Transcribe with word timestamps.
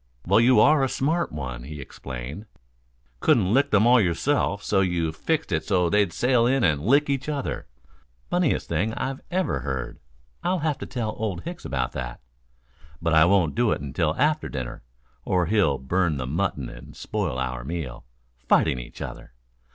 "Well, 0.25 0.39
you 0.39 0.59
are 0.59 0.83
a 0.83 0.89
smart 0.89 1.31
one," 1.31 1.61
he 1.61 1.79
exclaimed. 1.79 2.47
"Couldn't 3.19 3.53
lick 3.53 3.69
them 3.69 3.85
all 3.85 4.01
yourself, 4.01 4.63
so 4.63 4.81
you 4.81 5.11
fixed 5.11 5.51
it 5.51 5.63
so 5.63 5.91
they'd 5.91 6.11
sail 6.11 6.47
in 6.47 6.63
and 6.63 6.81
lick 6.81 7.07
each 7.07 7.29
other. 7.29 7.67
Funniest 8.27 8.67
thing 8.67 8.95
I 8.95 9.13
ever 9.29 9.59
heard. 9.59 9.99
I'll 10.43 10.57
have 10.65 10.79
to 10.79 10.87
tell 10.87 11.13
Old 11.19 11.41
Hicks 11.43 11.65
about 11.65 11.91
that. 11.91 12.19
But 12.99 13.13
I 13.13 13.25
won't 13.25 13.53
do 13.53 13.71
it 13.71 13.79
till 13.93 14.15
after 14.15 14.49
dinner, 14.49 14.81
or 15.23 15.45
he'll 15.45 15.77
burn 15.77 16.17
the 16.17 16.25
mutton 16.25 16.67
and 16.67 16.95
spoil 16.95 17.37
our 17.37 17.63
meal. 17.63 18.03
Fighting 18.47 18.79
each 18.79 19.03
other!" 19.03 19.33